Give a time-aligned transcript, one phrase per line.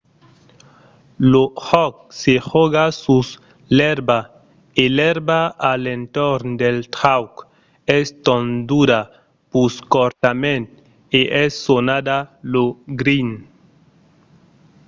[1.31, 3.27] lo jòc se jòga sus
[3.77, 4.19] l'èrba
[4.81, 5.39] e l'èrba
[5.69, 7.33] a l'entorn del trauc
[7.97, 9.01] es tonduda
[9.51, 10.65] pus cortament
[11.19, 12.17] e es sonada
[12.53, 12.65] lo
[13.01, 13.29] green